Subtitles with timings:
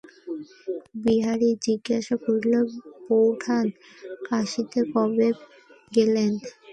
[1.03, 2.53] বিহারী জিজ্ঞাসা করিল,
[3.05, 3.65] বোঠান
[4.27, 5.27] কাশীতে কবে
[5.91, 6.31] গেলেন।